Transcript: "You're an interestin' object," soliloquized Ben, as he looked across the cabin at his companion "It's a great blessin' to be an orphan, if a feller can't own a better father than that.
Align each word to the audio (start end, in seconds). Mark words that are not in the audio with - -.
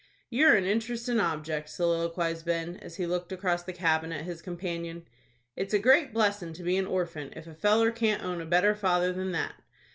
"You're 0.31 0.55
an 0.55 0.65
interestin' 0.65 1.19
object," 1.19 1.69
soliloquized 1.69 2.43
Ben, 2.43 2.75
as 2.77 2.95
he 2.95 3.05
looked 3.05 3.31
across 3.31 3.61
the 3.61 3.71
cabin 3.71 4.11
at 4.11 4.25
his 4.25 4.41
companion 4.41 5.05
"It's 5.55 5.75
a 5.75 5.77
great 5.77 6.11
blessin' 6.11 6.53
to 6.53 6.63
be 6.63 6.75
an 6.77 6.87
orphan, 6.87 7.31
if 7.35 7.45
a 7.45 7.53
feller 7.53 7.91
can't 7.91 8.23
own 8.23 8.41
a 8.41 8.47
better 8.47 8.73
father 8.73 9.13
than 9.13 9.31
that. 9.33 9.53